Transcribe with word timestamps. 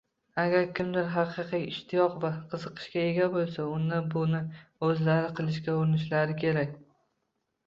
Agar 0.43 0.63
kimdir 0.77 1.09
haqiqiy 1.15 1.67
ishtiyoq 1.73 2.15
va 2.23 2.31
qiziqishga 2.53 3.03
ega 3.11 3.27
boʻlsa, 3.35 3.67
unda 3.75 4.01
buni 4.17 4.41
oʻzlari 4.89 5.29
qilishga 5.43 5.77
urinishlari 5.85 6.39
kerak. 6.43 6.75